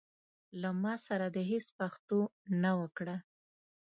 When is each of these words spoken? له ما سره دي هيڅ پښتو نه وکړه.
له 0.61 0.69
ما 0.81 0.93
سره 1.07 1.25
دي 1.33 1.43
هيڅ 1.51 1.65
پښتو 1.79 2.19
نه 2.61 2.71
وکړه. 2.79 3.15